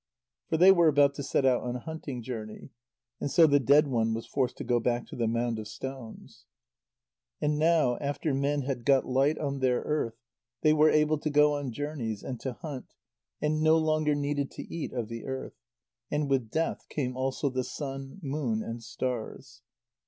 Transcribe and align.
For 0.49 0.57
they 0.57 0.71
were 0.71 0.87
about 0.87 1.13
to 1.13 1.21
set 1.21 1.45
out 1.45 1.61
on 1.61 1.75
a 1.75 1.79
hunting 1.81 2.23
journey. 2.23 2.71
And 3.19 3.29
so 3.29 3.45
the 3.45 3.59
dead 3.59 3.85
one 3.87 4.15
was 4.15 4.25
forced 4.25 4.57
to 4.57 4.63
go 4.63 4.79
back 4.79 5.05
to 5.09 5.15
the 5.15 5.27
mound 5.27 5.59
of 5.59 5.67
stones. 5.67 6.47
And 7.39 7.59
now, 7.59 7.97
after 7.97 8.33
men 8.33 8.63
had 8.63 8.83
got 8.83 9.05
light 9.05 9.37
on 9.37 9.59
their 9.59 9.81
earth, 9.81 10.15
they 10.63 10.73
were 10.73 10.89
able 10.89 11.19
to 11.19 11.29
go 11.29 11.53
on 11.53 11.71
journeys, 11.71 12.23
and 12.23 12.39
to 12.39 12.53
hunt, 12.53 12.95
and 13.43 13.61
no 13.61 13.77
longer 13.77 14.15
needed 14.15 14.49
to 14.53 14.63
eat 14.73 14.91
of 14.91 15.07
the 15.07 15.23
earth. 15.25 15.53
And 16.09 16.27
with 16.27 16.49
death 16.49 16.89
came 16.89 17.15
also 17.15 17.51
the 17.51 17.63
sun, 17.63 18.17
moon 18.23 18.63
and 18.63 18.81
stars. 18.81 19.61